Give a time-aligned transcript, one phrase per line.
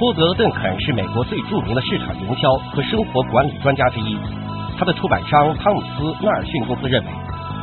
[0.00, 4.16] 托德·邓肯是美国最著名的市场营销和生活管理专家之一。
[4.78, 7.08] 他的出版商汤姆斯·纳尔逊公司认为，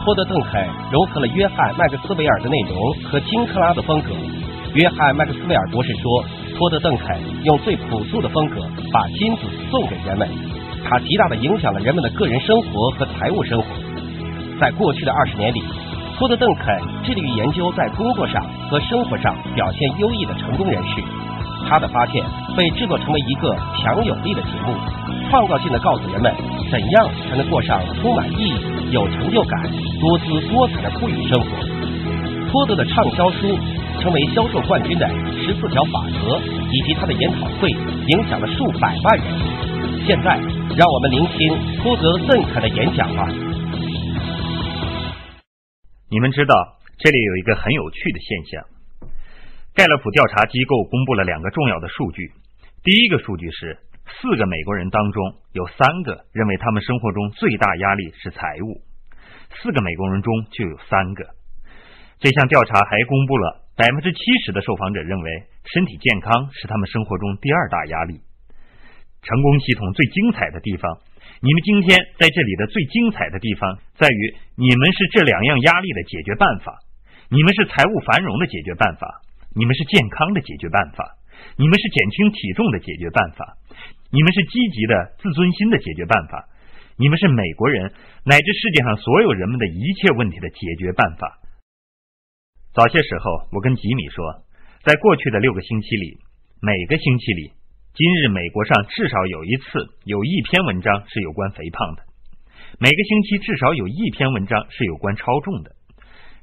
[0.06, 0.62] 托德·邓肯
[0.92, 2.78] 融合了约翰·麦克斯韦尔的内容
[3.10, 4.14] 和金克拉的风格。
[4.76, 6.24] 约翰·麦克斯韦尔博士说，
[6.54, 8.62] 托德·邓肯用最朴素的风格
[8.94, 10.30] 把金子送给人们，
[10.86, 13.66] 他极大的影响了人们的个人生活和财务生活。
[14.62, 15.64] 在过去的二十年里，
[16.20, 16.70] 托德·邓肯
[17.02, 18.38] 致力于研究在工作上
[18.70, 21.02] 和生活上表现优异的成功人士。
[21.68, 22.24] 他的发现
[22.56, 24.74] 被制作成为一个强有力的节目，
[25.30, 26.34] 创造性的告诉人们
[26.72, 28.56] 怎样才能过上充满意义、
[28.92, 29.62] 有成就感、
[30.00, 31.48] 多姿多彩的富裕生活。
[32.50, 33.60] 托德的畅销书
[34.02, 35.06] 成为销售冠军的
[35.44, 36.40] 十四条法则，
[36.72, 39.26] 以及他的研讨会影响了数百万人。
[40.08, 40.40] 现在，
[40.78, 41.50] 让我们聆听
[41.84, 43.28] 托德·邓肯的演讲吧。
[46.10, 46.56] 你们知道，
[46.98, 48.77] 这里有一个很有趣的现象。
[49.78, 52.34] 盖勒普调查机构公布了两个重要的数据。
[52.82, 53.78] 第一个数据是，
[54.10, 55.22] 四个美国人当中
[55.54, 58.82] 有三个认为他们生活中最大压力是财务，
[59.62, 61.30] 四个美国人中就有三个。
[62.18, 65.30] 这项调查还公布了百分之七十的受访者认为
[65.70, 68.18] 身体健康是他们生活中第二大压力。
[69.22, 70.90] 成功系统最精彩的地方。
[71.38, 74.22] 你们今天在这里的最精彩的地方在于，
[74.58, 76.82] 你们是这两样压力的解决办法，
[77.30, 79.22] 你们是财务繁荣的解决办法，
[79.58, 81.18] 你们是健康的解决办法，
[81.58, 83.58] 你们是减轻体重的解决办法，
[84.14, 86.46] 你们是积极的自尊心的解决办法，
[86.96, 87.92] 你们是美国人
[88.24, 91.42] 乃至世界上所有人们的一切问题的解决办法。
[92.72, 94.46] 早些时候，我跟吉米说，
[94.86, 96.20] 在过去的六个星期里，
[96.62, 97.58] 每个星期里。
[97.98, 99.66] 今日美国上至少有一次
[100.06, 102.04] 有一篇文章是有关肥胖的，
[102.78, 105.74] 每个星期至少有一篇文章是有关超重的。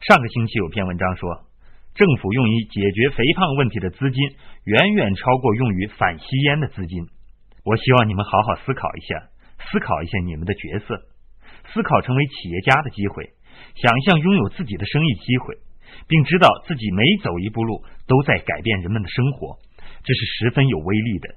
[0.00, 1.46] 上个星期有篇文章说，
[1.94, 4.18] 政府用于解决肥胖问题的资金
[4.64, 7.06] 远远超过用于反吸烟的资金。
[7.64, 9.30] 我希望你们好好思考一下，
[9.70, 11.00] 思考一下你们的角色，
[11.72, 13.30] 思考成为企业家的机会，
[13.76, 15.54] 想象拥有自己的生意机会，
[16.08, 19.56] 并知道自己每走一步路都在改变人们的生活，
[20.02, 21.28] 这是十分有威力的。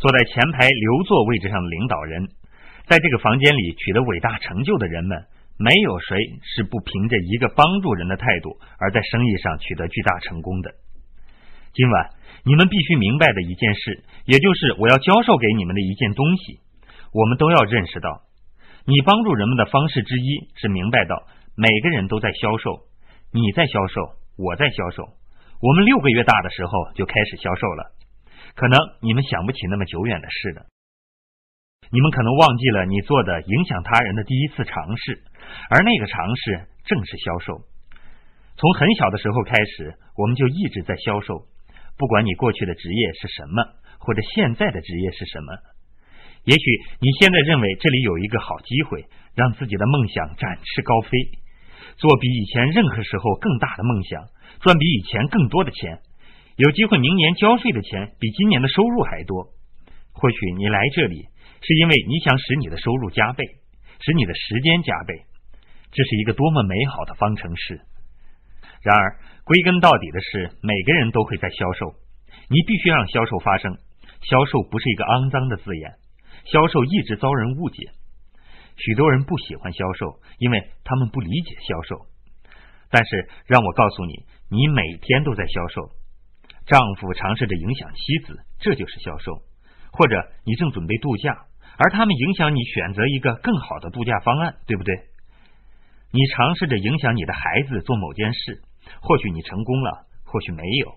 [0.00, 2.26] 坐在前排留座位置上的领导人，
[2.86, 5.24] 在这个房间里取得伟大成就的人们，
[5.56, 10.70] 没有谁是不凭着一个帮助人的态度而在生意上取得巨大成功的。
[11.72, 12.10] 今晚
[12.44, 16.60] 你们必须明白的一件事，也就是我要教授给你们的一件东西，
[17.12, 18.22] 我们都要认识到，
[18.84, 21.26] 你帮助人们的方式之一是明白到
[21.56, 22.86] 每个人都在销售，
[23.32, 25.02] 你在销售，我在销售，
[25.60, 27.92] 我们六个月大的时候就开始销售了。
[28.54, 30.66] 可能你们想不起那么久远的事了，
[31.90, 35.22] 你们可能忘记了你做的影响他人的第一次尝试，
[35.70, 37.60] 而那个尝试正是销售。
[38.56, 41.46] 从很小的时候开始，我们就一直在销售。
[41.96, 43.62] 不管你过去的职业是什么，
[43.98, 45.54] 或者现在的职业是什么，
[46.44, 46.64] 也许
[47.00, 51.10] 你现在认为这里有一个好机会，让自己的梦想展翅高飞，
[51.96, 54.22] 做比以前任何时候更大的梦想，
[54.60, 56.00] 赚比以前更多的钱。
[56.56, 59.50] 有机会明年交税的钱比今年的收入还多。
[60.12, 61.26] 或许你来这里
[61.66, 63.44] 是因为你想使你的收入加倍，
[64.00, 65.24] 使你的时间加倍。
[65.90, 67.80] 这是一个多么美好的方程式！
[68.82, 71.94] 然而，归根到底的是，每个人都会在销售。
[72.50, 73.78] 你必须让销售发生。
[74.20, 75.94] 销售不是一个肮脏的字眼。
[76.44, 77.92] 销售一直遭人误解。
[78.76, 82.06] 许多人不喜欢销售，因为他们不理解销售。
[82.90, 85.90] 但是，让我告诉你，你每天都在销售。
[86.66, 89.32] 丈夫尝试着影响妻子，这就是销售；
[89.92, 94.94] 或者你正准备度假，而他们影响你选择一个更好的度假方案，对不对？
[96.12, 98.62] 你尝试着影响你的孩子做某件事，
[99.00, 100.94] 或许你成功了，或许没有。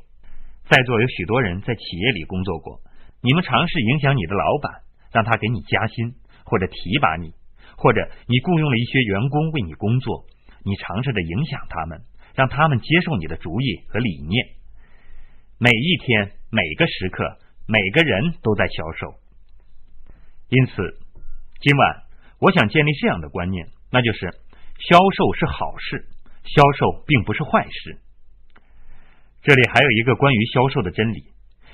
[0.70, 2.80] 在座有许多人在企业里工作过，
[3.22, 6.14] 你们尝试影响你的老板，让他给你加薪
[6.46, 7.32] 或者提拔你，
[7.78, 10.26] 或者你雇佣了一些员工为你工作，
[10.64, 12.02] 你尝试着影响他们，
[12.36, 14.46] 让他们接受你的主意和理念。
[15.58, 19.16] 每一天，每个时刻，每个人都在销售。
[20.50, 20.72] 因此，
[21.60, 22.04] 今晚
[22.40, 24.32] 我想建立这样的观念，那就是
[24.80, 26.08] 销售是好事，
[26.46, 28.00] 销售并不是坏事。
[29.44, 31.24] 这里还有一个关于销售的真理：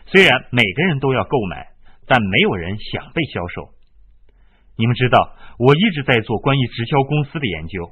[0.08, 1.68] 虽然每个人都要购买，
[2.08, 3.70] 但没有人想被销售。
[4.76, 7.92] 你们知道，我一直在做关于直销公司的研究，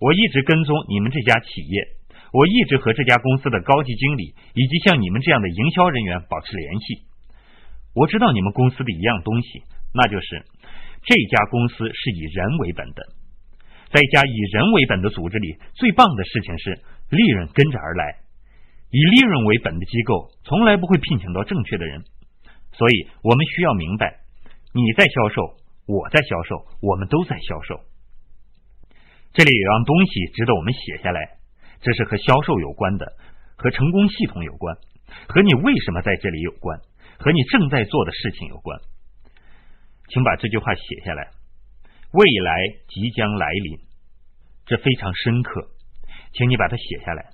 [0.00, 2.00] 我一直跟踪你们这家企业。
[2.32, 7.02] 我一直和这家公司的高级经理以及像你们这样的营销人员保持联系。
[7.92, 10.44] 我知道你们公司的一样东西，那就是
[11.02, 13.02] 这家公司是以人为本的。
[13.90, 16.78] 在一家以人为本的组织里，最棒的事情是
[17.10, 18.16] 利润跟着而来。
[18.90, 22.02] 以利润为本的机构从来不会聘请到正确的人。
[22.72, 24.20] 所以我们需要明白，
[24.72, 25.42] 你在销售，
[25.86, 27.80] 我在销售，我们都在销售。
[29.32, 31.38] 这里有样东西值得我们写下来，
[31.80, 33.06] 这是和销售有关的，
[33.56, 34.76] 和成功系统有关，
[35.28, 36.80] 和你为什么在这里有关，
[37.18, 38.78] 和你正在做的事情有关。
[40.10, 41.30] 请把这句话写下来：
[42.12, 42.52] 未来
[42.88, 43.78] 即将来临，
[44.66, 45.68] 这非常深刻，
[46.32, 47.30] 请你把它写下来。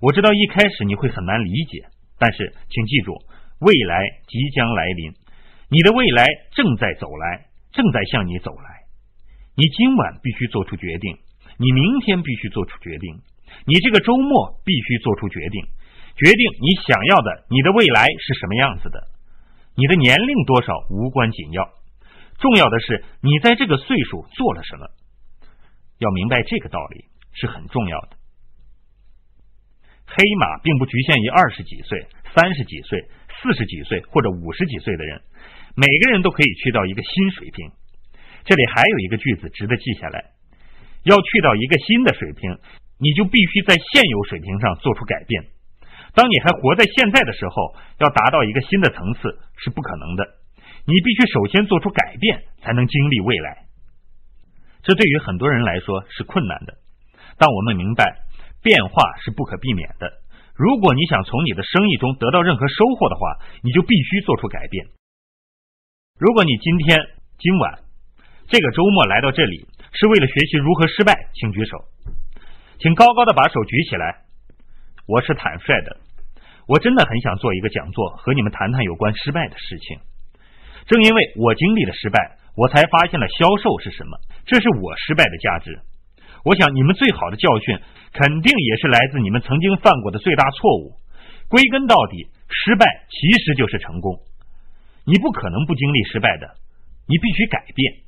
[0.00, 1.88] 我知道一开始你会很难理解，
[2.18, 3.18] 但是请记住，
[3.58, 5.12] 未来即将来临，
[5.68, 6.24] 你的未来
[6.54, 8.86] 正在走来，正在向你走来。
[9.56, 11.18] 你今晚必须做出决定，
[11.58, 13.18] 你明天必须做出决定，
[13.66, 15.64] 你这个周末必须做出决定，
[16.14, 19.08] 决定你想要的你的未来是什么样子的。
[19.74, 21.68] 你的年龄多少无关紧要，
[22.38, 24.86] 重要的是你在这个岁数做了什么。
[25.98, 28.16] 要明白这个道理是很重要的。
[30.06, 33.08] 黑马并不局限于二十几岁、三十几岁、
[33.40, 35.22] 四十几岁或者五十几岁的人，
[35.74, 37.70] 每个人都可以去到一个新水平。
[38.44, 40.32] 这里还有一个句子值得记下来：
[41.02, 42.58] 要去到一个新的水平，
[42.98, 45.42] 你就必须在现有水平上做出改变。
[46.14, 50.24] 当你还活在现在的时候，要达到一个新的层次是不可能的。
[50.86, 53.66] 你必须首先做出改变，才能经历未来。
[54.82, 56.78] 这对于很多人来说是困难的，
[57.36, 58.22] 但我们明白
[58.62, 60.10] 变化是不可避免的。
[60.54, 64.86] 如果你想从你的生意中得到任何收获的话，你就必须做出改变。
[66.18, 66.98] 如果你今天、
[67.38, 67.84] 今晚。
[68.48, 71.82] 这个周末来到这里是为了学习如何失败，请举手，
[72.78, 74.22] 请高高的把手举起来。
[75.08, 75.96] 我是坦率的，
[76.68, 79.98] 我真的很想做一个讲座，和你们谈谈有关失败的事情。
[80.86, 85.78] 正因为我经历了失败，我才发现了销售是什么，这是我失败的价值。
[86.44, 87.76] 我想你们最好的教训，
[88.12, 90.94] 肯定也是来自你们曾经犯过的最大错误。
[91.48, 94.14] 归根到底，失败其实就是成功。
[95.04, 96.54] 你不可能不经历失败的，
[97.06, 98.06] 你必须改变。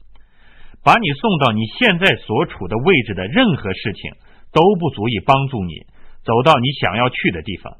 [0.84, 4.12] 把你送到你现在所处的位置的任何事情
[4.52, 5.74] 都不足以帮助你
[6.22, 7.76] 走到你想要去的地方。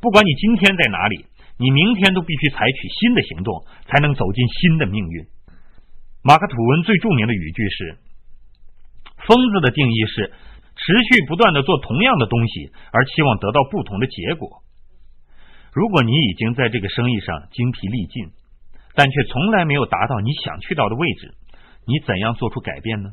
[0.00, 1.26] 不管你今天在哪里，
[1.58, 5.26] 你明天都必须采取新的行动，才能走进新的命运。
[6.22, 7.98] 马克吐温最著名的语句是
[9.26, 10.32] ：“疯子的定义是
[10.76, 14.62] 持续不断的做同样的东西，而期望得到不同的结果。”
[15.74, 18.30] 如果你已经在这个生意上精疲力尽，
[18.94, 21.34] 但却从来没有达到你想去到的位置。
[21.86, 23.10] 你怎样做出改变呢？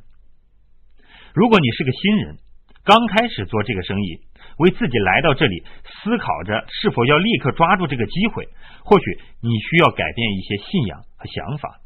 [1.33, 2.37] 如果你是个新人，
[2.83, 4.19] 刚开始做这个生意，
[4.57, 8.47] 为自己来到这里思考着是否要立刻抓住这个机会，
[8.83, 11.81] 或许你需要改变一些信仰和想法。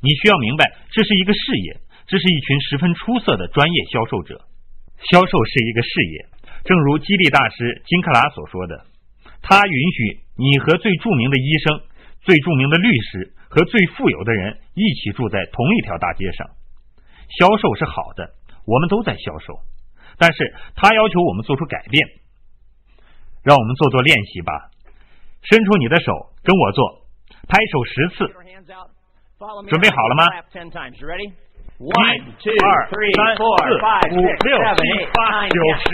[0.00, 4.40] 你需要明白，这是一个事业，这是一群十分出色的专业销售者。
[5.10, 6.26] 销售是一个事业，
[6.64, 8.86] 正如激励大师金克拉所说的，
[9.42, 11.80] 他允许你和最著名的医生、
[12.22, 13.34] 最著名的律师。
[13.52, 16.46] 和最富有的人一起住在同一条大街上，
[17.36, 18.30] 销售是好的，
[18.64, 19.58] 我们都在销售，
[20.20, 21.96] 但是他要求我们做出改变，
[23.42, 24.68] 让我们做做练习吧。
[25.40, 26.12] 伸出你的手，
[26.44, 27.08] 跟我做，
[27.48, 28.28] 拍手十次，
[29.70, 30.28] 准备好了吗？
[31.80, 31.88] 一、
[32.60, 32.68] 二、
[33.16, 33.40] 三、四、
[34.12, 35.88] 五、六、七、八、九、十，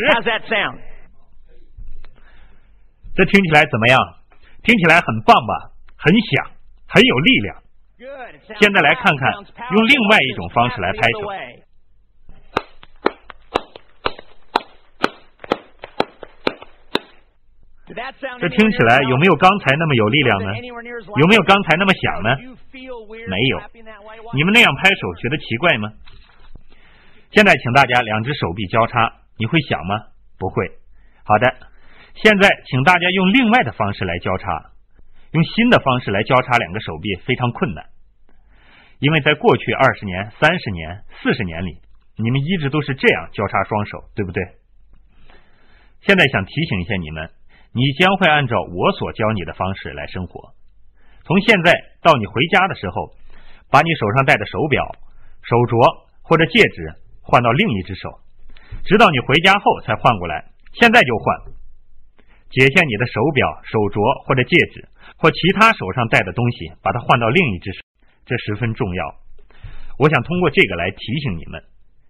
[3.14, 3.96] 这听起来怎么样？
[4.64, 5.70] 听起来很棒吧？
[5.96, 6.50] 很响。
[6.88, 7.62] 很有力量。
[8.58, 11.28] 现在来看看，用另外一种方式来拍手。
[18.40, 20.56] 这听起来有没有刚才那么有力量呢？
[21.16, 22.36] 有没有刚才那么响呢？
[23.28, 23.60] 没有。
[24.34, 25.92] 你们那样拍手觉得奇怪吗？
[27.32, 29.94] 现在请大家两只手臂交叉，你会响吗？
[30.38, 30.70] 不会。
[31.24, 31.54] 好的。
[32.14, 34.70] 现在请大家用另外的方式来交叉。
[35.32, 37.84] 用新的方式来交叉两个手臂非常困难，
[39.00, 41.76] 因为在过去二十年、三十年、四十年里，
[42.16, 44.42] 你们一直都是这样交叉双手，对不对？
[46.00, 47.28] 现在想提醒一下你们，
[47.76, 50.56] 你将会按照我所教你的方式来生活。
[51.28, 53.12] 从现在到你回家的时候，
[53.70, 54.80] 把你手上戴的手表、
[55.44, 55.76] 手镯
[56.22, 56.88] 或者戒指
[57.20, 58.08] 换到另一只手，
[58.88, 60.48] 直到你回家后才换过来。
[60.72, 61.52] 现在就换，
[62.48, 64.88] 解下你的手表、手镯或者戒指。
[65.18, 67.80] 或其他手上戴的东西，把它换到另一只手，
[68.26, 69.00] 这十分重要。
[69.98, 71.62] 我想通过这个来提醒你们，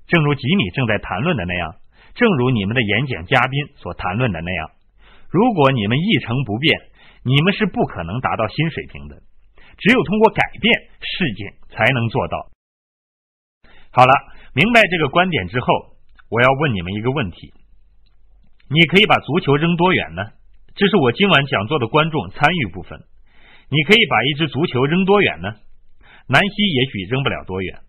[0.06, 1.74] 正如吉米正在谈论的那样，
[2.14, 4.70] 正如你们的演讲嘉宾所谈论的那样，
[5.36, 6.72] 如果你们一成不变，
[7.22, 9.20] 你们是不可能达到新水平的。
[9.76, 10.72] 只有通过改变，
[11.04, 12.48] 事情才能做到。
[13.92, 14.12] 好了，
[14.54, 15.66] 明白这个观点之后，
[16.30, 17.52] 我要问你们一个问题：
[18.70, 20.24] 你可以把足球扔多远呢？
[20.74, 22.98] 这是我今晚讲座的观众参与部分。
[23.68, 25.52] 你可以把一只足球扔多远呢？
[26.28, 27.80] 南希也许扔不了多远。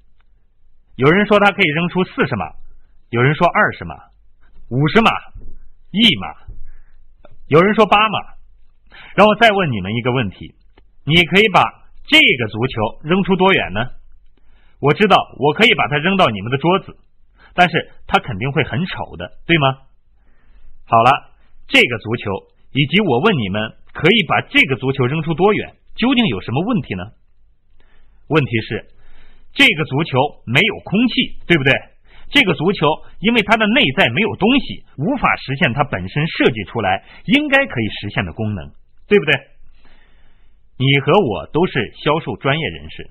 [0.98, 2.52] 有人说他可以扔出四十码，
[3.10, 3.96] 有人说二十码、
[4.68, 5.12] 五十码、
[5.92, 6.28] 一码，
[7.48, 8.38] 有人说八码。
[9.16, 10.54] 让我再问你们一个问题：
[11.04, 11.64] 你可以把
[12.06, 12.74] 这个足球
[13.04, 13.90] 扔出多远呢？
[14.80, 16.96] 我知道我可以把它扔到你们的桌子，
[17.56, 19.78] 但是它肯定会很丑的，对吗？
[20.86, 21.34] 好了，
[21.68, 22.32] 这个足球
[22.74, 27.04] 以及我问你们可以把这个足球扔出多远，究竟有什么问题呢？
[28.28, 28.86] 问题是
[29.54, 31.74] 这个足球没有空气，对不对？
[32.30, 32.88] 这个足球
[33.20, 38.72] 因为它的内在没有东西，无法实现它本身设计出来应该可以实现的功能，
[39.08, 39.34] 对不对？
[40.78, 43.10] 你和我都是销售专业人士。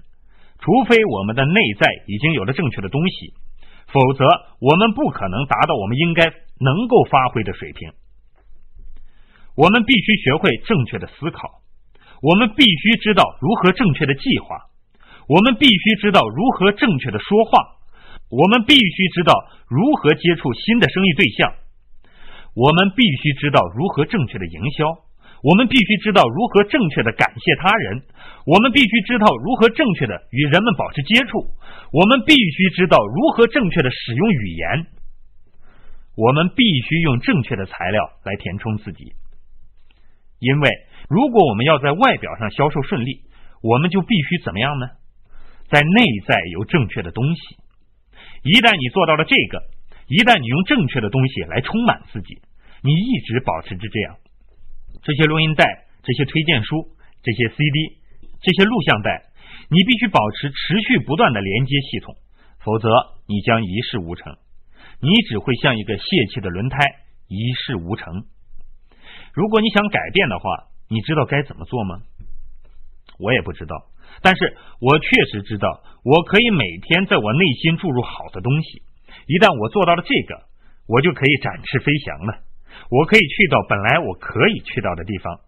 [0.58, 3.35] 除非我们的内在已经有了正确的东西，
[3.92, 4.25] 否则
[4.61, 6.25] 我们不可能达到我们应该
[6.61, 7.92] 能够发挥的水平。
[9.54, 11.61] 我们必须学会正确的思考，
[12.23, 14.56] 我们必须知道如何正确的计划，
[15.28, 17.75] 我们必须知道如何正确的说话，
[18.28, 19.33] 我们必须知道
[19.68, 21.54] 如何接触新的生意对象，
[22.54, 25.06] 我们必须知道如何正确的营销。
[25.45, 28.02] 我们必须知道如何正确的感谢他人，
[28.47, 31.38] 我们必须知道如何正确的与人们保持接触，
[31.92, 34.87] 我们必须知道如何正确的使用语言，
[36.16, 39.12] 我们必须用正确的材料来填充自己。
[40.40, 40.71] 因为
[41.09, 43.21] 如果我们要在外表上销售顺利，
[43.62, 44.88] 我们就必须怎么样呢？
[45.68, 47.40] 在内在有正确的东西。
[48.47, 49.59] 一旦你做到了这个，
[50.07, 52.38] 一旦你用正确的东西来充满自己，
[52.87, 54.17] 你一直保持着这样。
[55.03, 55.67] 这些录音带、
[56.07, 56.87] 这些推荐书、
[57.26, 57.99] 这些 CD、
[58.38, 59.35] 这些录像带，
[59.67, 62.15] 你必须保持持续不断的连接系统，
[62.62, 62.88] 否则
[63.26, 64.38] 你将一事无成。
[65.03, 66.79] 你只会像一个泄气的轮胎，
[67.26, 68.25] 一事无成。
[69.35, 72.00] 如果你想改变的话，你知道该怎么做吗？
[73.19, 73.75] 我也不知道，
[74.23, 78.82] 但是我确实知道，我可以每天在我内心注入好的东西。
[79.26, 80.46] 一旦我做到了这个，
[80.87, 82.38] 我就可以展翅飞翔了。
[82.90, 85.40] 我可以去到本来我可以去到的地方。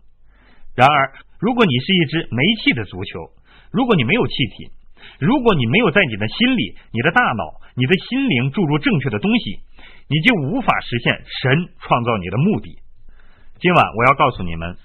[0.75, 3.31] 然而，如果你是一只没气的足球，
[3.71, 4.71] 如果你没有气体，
[5.21, 9.61] 如果你没有在你的心里、你的大脑、你的心灵注入正确的东西，
[10.09, 12.79] 你就无法实现神创造你的目的。
[13.61, 14.77] 今晚我要告诉你们，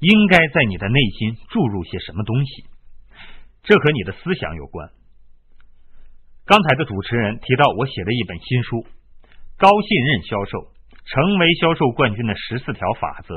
[0.00, 2.64] 应该在你的内心注入些什么东西。
[3.62, 4.90] 这和你的思想有关。
[6.44, 8.76] 刚才的主持人提到我写的一本新书
[9.56, 10.58] 《高信任销售》。
[11.04, 13.34] 成为销售冠军的十四条法则，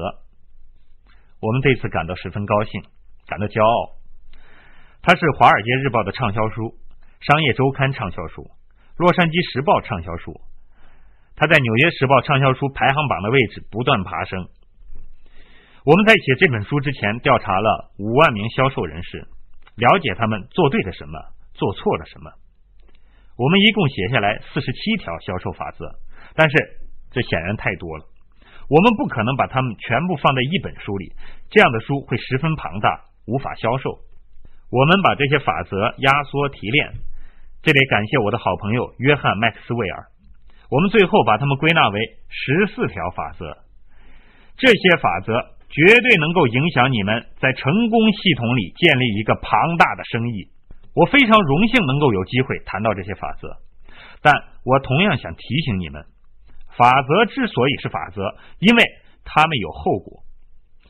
[1.42, 2.80] 我们对此感到十分高兴，
[3.26, 3.98] 感到骄傲。
[5.02, 6.62] 它是《华尔街日报》的畅销书，
[7.26, 8.44] 《商业周刊》畅销书，
[8.98, 10.40] 《洛杉矶时报》畅销书。
[11.36, 14.46] 它在《纽约时报》畅销书排行榜的位置不断爬升。
[15.84, 19.26] 我们在写这本书之前，调查了五万名销售人士，
[19.76, 21.20] 了解他们做对了什么，
[21.54, 22.32] 做错了什么。
[23.38, 25.86] 我们一共写下来四十七条销售法则，
[26.36, 26.82] 但是。
[27.12, 28.04] 这显然太多了，
[28.68, 31.14] 我们不可能把它们全部放在一本书里，
[31.50, 34.00] 这样的书会十分庞大，无法销售。
[34.70, 36.92] 我们把这些法则压缩提炼，
[37.64, 40.04] 这得感谢我的好朋友约翰麦克斯韦尔。
[40.70, 43.60] 我们最后把它们归纳为十四条法则，
[44.58, 50.48] 这些法则绝对能够影响你们在成功系统里建立一个庞大的生意。
[50.96, 53.60] 我非常荣幸能够有机会谈到这些法则，
[54.22, 56.06] 但我同样想提醒你们。
[56.78, 58.24] 法则之所以是法则，
[58.60, 58.84] 因为
[59.26, 60.24] 他们有后果。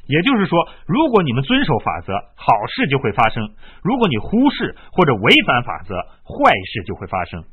[0.05, 3.41] 也就是说，如果你们遵守法则，好事就会发生；
[3.81, 7.43] 如果你忽视或者违反法则，坏事就会发生。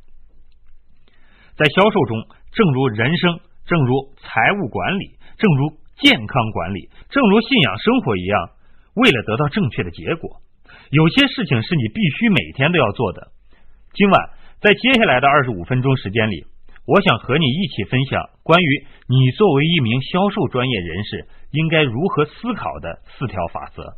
[1.57, 2.21] 在销售中，
[2.53, 5.69] 正如人生，正如财务管理，正如
[6.03, 8.49] 健康管理，正如信仰生活一样，
[8.93, 10.43] 为了得到正确的结果，
[10.91, 13.31] 有些事情是你必须每天都要做的。
[13.93, 14.29] 今晚，
[14.59, 16.43] 在接下来的二十五分钟时间里。
[16.85, 23.95] 我想和你一起分享关于你作为一名销售专业人士应该如何思考的四条法则。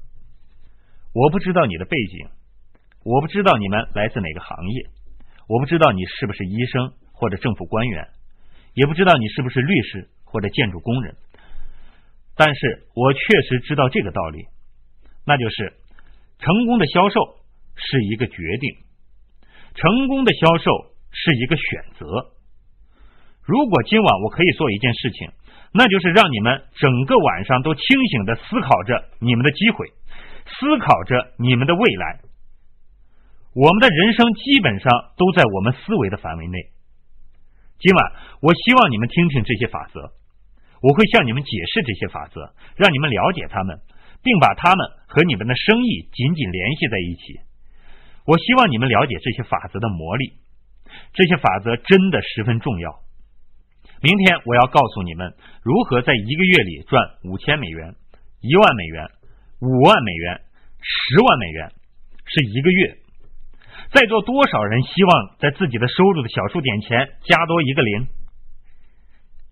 [1.11, 2.29] 我不知道你的背景，
[3.03, 4.85] 我不知道你们来自哪个行业，
[5.49, 8.07] 我不知道你是不是医生或者政府官员，
[8.75, 11.15] 也不知道你是不是律师或者建筑工人。
[12.35, 14.45] 但是我确实知道这个道理，
[15.25, 15.73] 那就是
[16.39, 17.39] 成功的销售
[17.75, 18.75] 是一个决定，
[19.73, 20.71] 成功的销售
[21.11, 22.05] 是一个选择。
[23.41, 25.31] 如果今晚我可以做一件事情，
[25.71, 29.87] 那就是让你们整个晚上都清醒的思考着你们的机会，
[30.45, 32.19] 思考着你们的未来。
[33.53, 36.59] 我们的人生基本上都在我们思维的范围内。
[37.79, 38.11] 今晚，
[38.41, 40.11] 我希望你们听听这些法则。
[40.81, 43.79] 我会向你们解释这些法则，让你们了解他们，
[44.21, 47.39] 并把他们和你们的生意紧紧联系在一起。
[48.25, 50.33] 我希望你们了解这些法则的魔力，
[51.13, 52.99] 这些法则真的十分重要。
[54.01, 57.95] 明天我要告诉你们如何在一个月里赚五千美元、
[58.41, 59.07] 一万美元、
[59.61, 60.41] 五万美元、
[60.81, 61.71] 十万美元，
[62.25, 62.97] 是一个月。
[63.91, 68.07] 在座多少人希望在自己的收入的小数点前加多一个零？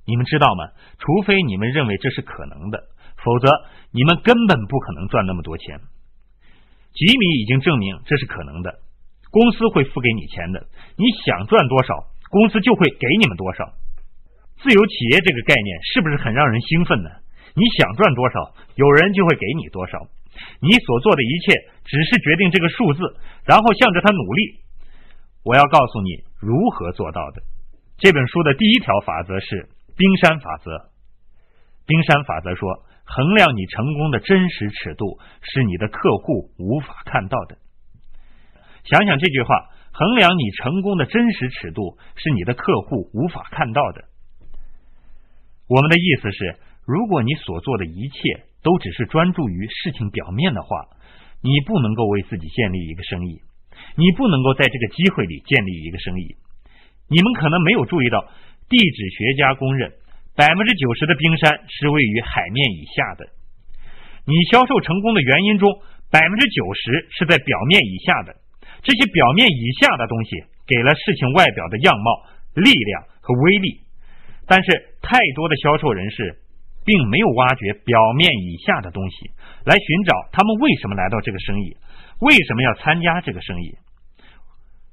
[0.05, 0.71] 你们知道吗？
[0.99, 2.83] 除非你们认为这是可能的，
[3.23, 3.47] 否则
[3.91, 5.79] 你们根本不可能赚那么多钱。
[6.93, 8.79] 吉米已经证明这是可能的，
[9.31, 10.67] 公司会付给你钱的。
[10.97, 13.65] 你想赚多少，公司就会给你们多少。
[14.61, 17.09] 自由企业这个概念是不是很让人兴奋呢？
[17.55, 19.99] 你想赚多少，有人就会给你多少。
[20.59, 21.53] 你所做的一切
[21.85, 23.01] 只是决定这个数字，
[23.45, 24.59] 然后向着它努力。
[25.43, 27.43] 我要告诉你如何做到的。
[27.97, 30.89] 这本书的第一条法则是冰山法则。
[31.85, 37.57] 冰山法则说，衡量你成功的真实尺度是你的客户无法看到的。
[38.85, 44.05] 想想这句话：衡量你成功的真实尺度是你的客户无法看到的。
[45.67, 48.17] 我们的意思是，如果你所做的一切
[48.61, 50.87] 都只是专注于事情表面的话，
[51.41, 53.41] 你不能够为自己建立一个生意，
[53.95, 56.35] 你不能够在这个机会里建立一个生意。
[57.09, 58.25] 你们可能没有注意到，
[58.69, 59.91] 地质学家公认，
[60.35, 63.27] 百分之九十的冰山是位于海面以下的。
[64.25, 65.69] 你销售成功的原因中，
[66.09, 68.35] 百分之九十是在表面以下的。
[68.81, 73.81] 这些表面以下的东西，给了事情外表的样貌、力量和威力。
[74.45, 74.69] 但是，
[75.01, 76.35] 太多的销售人士
[76.85, 79.31] 并没有挖掘表面以下的东西，
[79.65, 81.77] 来寻找他们为什么来到这个生意，
[82.19, 83.77] 为什么要参加这个生意。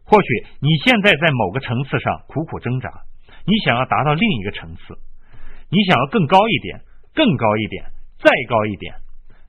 [0.05, 0.29] 或许
[0.61, 2.91] 你现在在某个层次上苦苦挣扎，
[3.47, 4.99] 你想要达到另一个层次，
[5.71, 6.81] 你想要更高一点，
[7.15, 7.85] 更高一点，
[8.19, 8.95] 再高一点，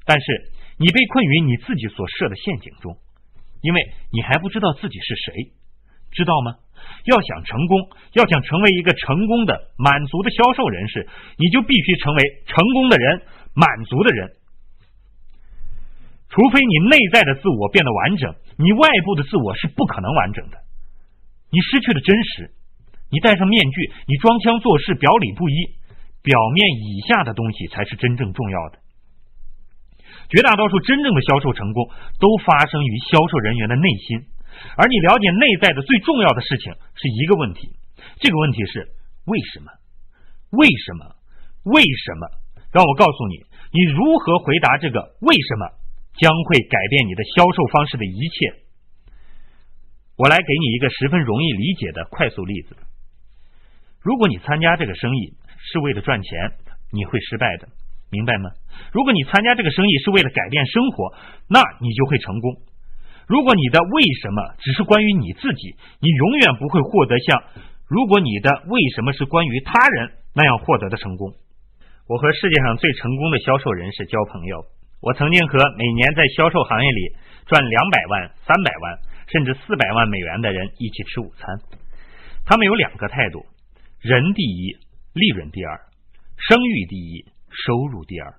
[0.05, 2.97] 但是你被困于你自己所设的陷阱中，
[3.61, 3.81] 因为
[4.11, 5.51] 你还不知道自己是谁，
[6.11, 6.55] 知道吗？
[7.05, 13.21] 要想成功，要想成为一个成功的、满足的销售人士，你就必须成为成功的人、
[13.53, 14.31] 满足的人。
[16.29, 20.57] 除非你内在的自我变得完整，你外部的自我是不可能完整的。
[21.51, 22.51] 你失去了真实，
[23.11, 25.55] 你戴上面具，你装腔作势、表里不一，
[26.23, 28.79] 表面以下的东西才是真正重要的。
[30.29, 34.31] 绝大多数真正的销售成功，都发生于销售人员的内心。
[34.77, 37.75] 而你了解内在的最重要的事情是一个问题，
[38.19, 38.87] 这个问题是
[39.25, 39.71] 为什么？
[40.51, 41.15] 为什么？
[41.63, 42.27] 为什么？
[42.71, 43.43] 让我告诉你，
[43.75, 45.67] 你如何回答这个为什么，
[46.15, 48.63] 将会改变你的销售方式的一切。
[50.15, 52.75] 我来给你一个十分容易理解的快速例子：
[54.01, 56.51] 如果你参加这个生意是为了赚钱，
[56.91, 57.69] 你会失败的，
[58.09, 58.49] 明白吗？
[58.91, 61.13] 如果你参加这个生意是为了改变生活，
[61.47, 62.51] 那你就会成功。
[63.27, 67.43] 如果你的为什么只是关于你自己，你永远不会获得像
[67.87, 71.31] 如果你的为什么是关于他人那样获得的成功。
[72.07, 74.65] 我和世界上最成功的销售人士交朋友，
[74.99, 81.47] 我曾经和每年在销售行业里赚两百万、三百万甚至四百万美元的人一起吃午餐。
[82.43, 83.45] 他们有两个态度：
[84.01, 84.73] 人第一，
[85.13, 85.77] 利润第二；
[86.35, 87.21] 声誉第一，
[87.53, 88.33] 收入第二。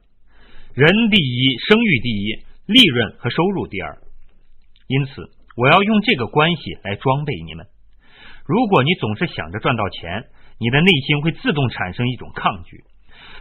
[0.74, 4.02] 人第一，声誉第一，利润和收入第二。
[4.88, 7.64] 因此，我要用这个关系来装备你们。
[8.44, 10.26] 如果你总是想着赚到钱，
[10.58, 12.82] 你的内心会自动产生一种抗拒，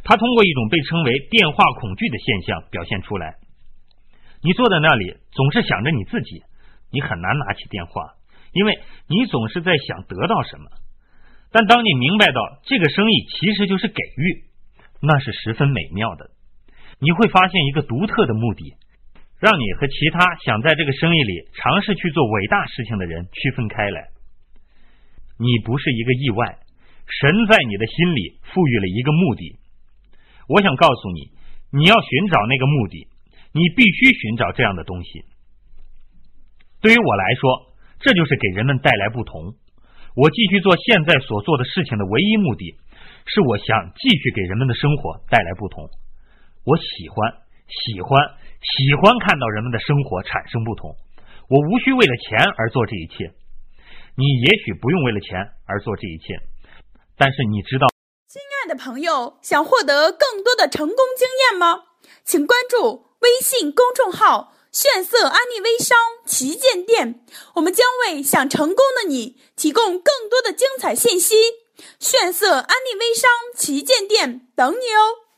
[0.03, 3.37] 它通过一种被称为电话恐惧的现象表现出来。
[4.43, 6.43] 你坐在那里，总是想着你自己，
[6.91, 8.13] 你很难拿起电话，
[8.53, 10.69] 因为你总是在想得到什么。
[11.51, 14.43] 但当你明白到这个生意其实就是给予，
[15.01, 16.31] 那是十分美妙的。
[16.99, 18.75] 你会发现一个独特的目的。
[19.41, 24.09] 让你和其他想在这个生意里尝试去做伟大事情的人区分开来。
[25.39, 26.59] 你不是一个意外，
[27.09, 29.57] 神在你的心里赋予了一个目的。
[30.47, 31.31] 我想告诉你，
[31.71, 33.07] 你要寻找那个目的，
[33.51, 35.25] 你必须寻找这样的东西。
[36.79, 39.55] 对于我来说，这就是给人们带来不同。
[40.15, 42.75] 我继续做现在所做的事情的唯一目的，
[43.25, 45.89] 是我想继续给人们的生活带来不同。
[46.63, 47.33] 我喜欢，
[47.67, 48.37] 喜欢。
[48.61, 50.93] 喜欢看到人们的生活产生不同。
[51.49, 53.33] 我无需为了钱而做这一切，
[54.13, 55.33] 你也许不用为了钱
[55.65, 56.37] 而做这一切，
[57.17, 57.87] 但是你知道，
[58.27, 61.89] 亲爱的朋友，想获得更多的成功经验吗？
[62.23, 71.35] 请关注微信公众号“炫色安利微商旗舰店”，我们将为想成功的你提供更多的精彩信息。
[71.99, 75.30] 炫色安利微商旗舰店等你哦。